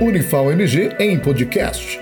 [0.00, 1.98] Unifal MG em podcast.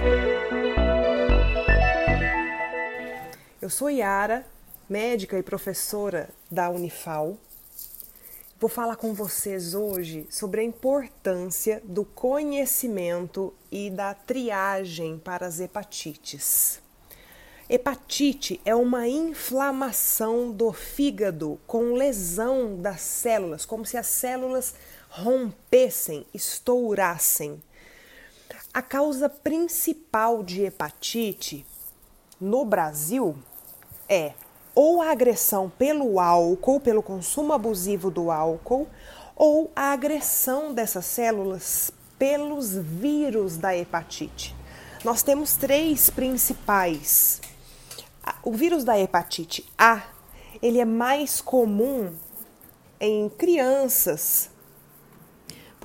[3.61, 4.44] Eu sou Yara,
[4.86, 7.38] médica e professora da Unifal.
[8.61, 15.58] Vou falar com vocês hoje sobre a importância do conhecimento e da triagem para as
[15.58, 16.82] hepatites.
[17.66, 24.74] Hepatite é uma inflamação do fígado com lesão das células, como se as células
[25.08, 27.62] rompessem, estourassem.
[28.76, 31.64] A causa principal de hepatite
[32.39, 33.35] no Brasil
[34.07, 34.35] é
[34.75, 38.87] ou a agressão pelo álcool, pelo consumo abusivo do álcool,
[39.35, 44.55] ou a agressão dessas células pelos vírus da hepatite.
[45.02, 47.41] Nós temos três principais.
[48.43, 50.02] O vírus da hepatite A,
[50.61, 52.13] ele é mais comum
[53.01, 54.51] em crianças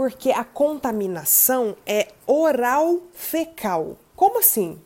[0.02, 4.00] porque a contaminação é oral fecal.
[4.16, 4.82] Como assim?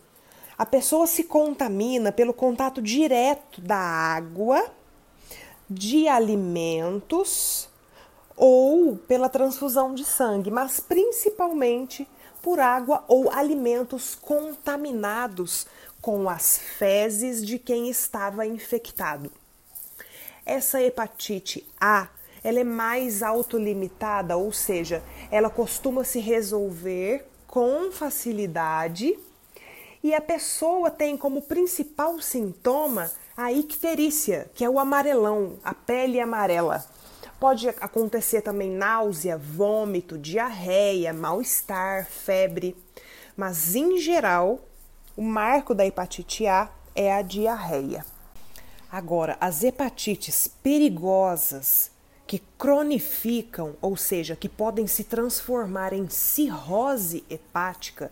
[0.57, 4.69] A pessoa se contamina pelo contato direto da água,
[5.69, 7.69] de alimentos
[8.35, 12.05] ou pela transfusão de sangue, mas principalmente
[12.41, 15.65] por água ou alimentos contaminados
[16.01, 19.31] com as fezes de quem estava infectado.
[20.45, 22.09] Essa hepatite A
[22.45, 25.01] ela é mais autolimitada, ou seja,
[25.31, 29.17] ela costuma se resolver com facilidade
[30.03, 36.19] e a pessoa tem como principal sintoma a icterícia, que é o amarelão, a pele
[36.19, 36.85] amarela.
[37.39, 42.77] Pode acontecer também náusea, vômito, diarreia, mal-estar, febre,
[43.35, 44.59] mas em geral,
[45.17, 48.05] o marco da hepatite A é a diarreia.
[48.91, 51.94] Agora, as hepatites perigosas
[52.27, 58.11] que cronificam, ou seja, que podem se transformar em cirrose hepática,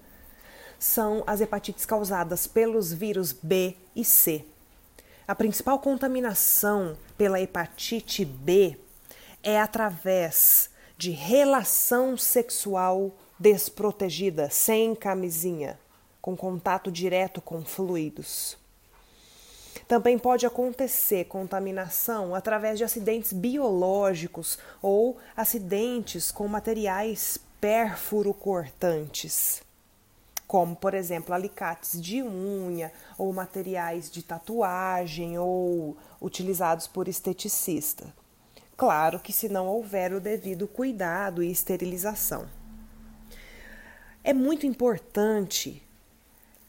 [0.78, 4.46] são as hepatites causadas pelos vírus B e C.
[5.28, 8.78] A principal contaminação pela hepatite B
[9.42, 15.80] é através de relação sexual desprotegida, sem camisinha,
[16.22, 18.58] com contato direto com fluidos.
[19.88, 29.64] Também pode acontecer contaminação através de acidentes biológicos ou acidentes com materiais pérfuro-cortantes,
[30.46, 38.14] como, por exemplo, alicates de unha ou materiais de tatuagem ou utilizados por esteticista.
[38.76, 42.48] Claro que se não houver o devido cuidado e esterilização.
[44.24, 45.82] É muito importante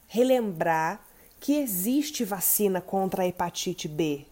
[0.07, 1.01] relembrar
[1.45, 4.25] que existe vacina contra a hepatite B.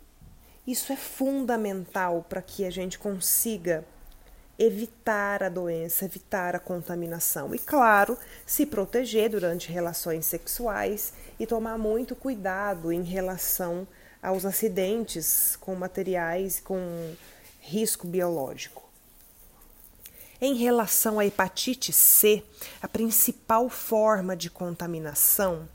[0.66, 3.84] Isso é fundamental para que a gente consiga
[4.58, 7.54] evitar a doença, evitar a contaminação.
[7.54, 13.86] E, claro, se proteger durante relações sexuais e tomar muito cuidado em relação
[14.22, 17.12] aos acidentes com materiais com
[17.60, 18.88] risco biológico.
[20.40, 22.42] Em relação à hepatite C,
[22.80, 25.68] a principal forma de contaminação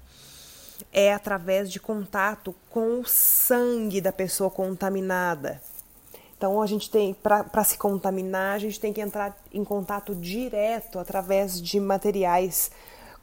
[0.92, 5.62] é através de contato com o sangue da pessoa contaminada.
[6.38, 11.00] Então, a gente tem, para se contaminar, a gente tem que entrar em contato direto
[11.00, 12.72] através de materiais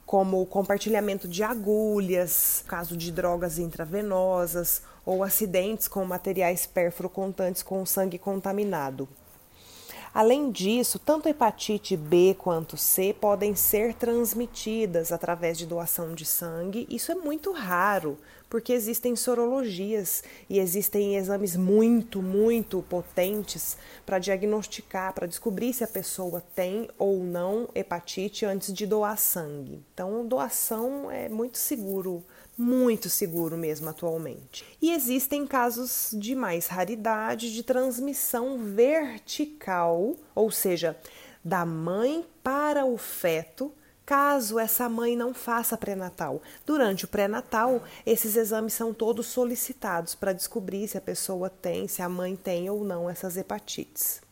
[0.05, 7.87] como o compartilhamento de agulhas, caso de drogas intravenosas ou acidentes com materiais pérfuro-contantes com
[7.87, 9.09] sangue contaminado.
[10.15, 16.87] Além disso, tanto hepatite B quanto C podem ser transmitidas através de doação de sangue.
[16.89, 18.17] Isso é muito raro,
[18.49, 23.77] porque existem sorologias e existem exames muito, muito potentes
[24.07, 29.83] para diagnosticar, para descobrir se a pessoa tem ou não hepatite antes de doar sangue.
[29.93, 32.23] Então, doação é muito seguro
[32.57, 34.65] muito seguro mesmo atualmente.
[34.81, 40.97] E existem casos de mais raridade de transmissão vertical, ou seja,
[41.45, 43.73] da mãe para o feto,
[44.07, 46.41] caso essa mãe não faça pré-natal.
[46.65, 52.03] Durante o pré-natal, esses exames são todos solicitados para descobrir se a pessoa tem, se
[52.03, 54.24] a mãe tem ou não essas hepatites.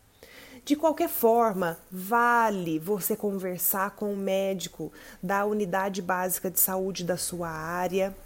[0.64, 7.17] De qualquer forma, vale você conversar com o médico da unidade básica de saúde da
[7.17, 8.17] sua área.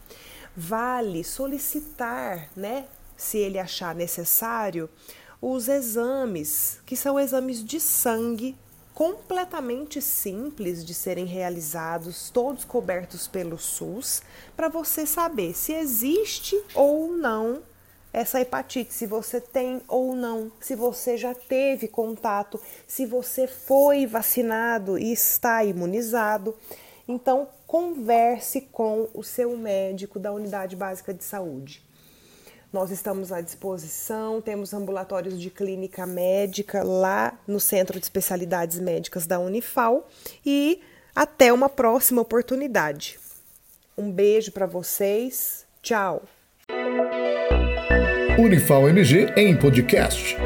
[0.55, 2.87] Vale solicitar, né,
[3.17, 4.89] se ele achar necessário,
[5.41, 8.55] os exames, que são exames de sangue
[8.93, 14.23] completamente simples de serem realizados, todos cobertos pelo SUS,
[14.55, 17.63] para você saber se existe ou não
[18.13, 24.07] essa hepatite, se você tem ou não, se você já teve contato, se você foi
[24.07, 26.55] vacinado e está imunizado.
[27.07, 31.85] Então, converse com o seu médico da unidade básica de saúde.
[32.73, 39.27] Nós estamos à disposição, temos ambulatórios de clínica médica lá no Centro de Especialidades Médicas
[39.27, 40.09] da Unifal
[40.45, 40.83] e
[41.15, 43.19] até uma próxima oportunidade.
[43.97, 45.65] Um beijo para vocês.
[45.81, 46.23] Tchau.
[48.39, 50.37] Unifal MG em podcast.